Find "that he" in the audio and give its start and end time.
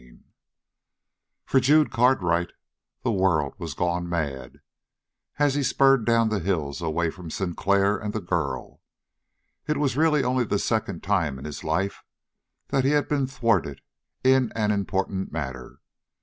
12.69-12.89